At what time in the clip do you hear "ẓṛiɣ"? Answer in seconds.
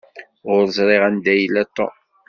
0.75-1.01